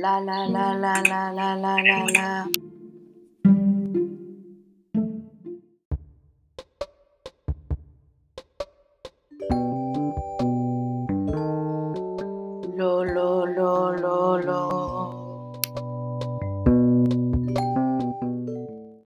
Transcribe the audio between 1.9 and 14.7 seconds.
la. Lo lo lo lo lo.